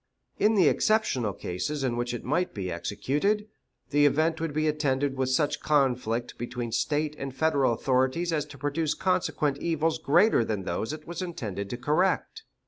[0.39, 3.47] In the exceptional cases in which it might be executed,
[3.91, 8.45] the event would be attended with such conflict between the State and Federal authorities as
[8.45, 12.41] to produce consequent evils greater than those it was intended to correct.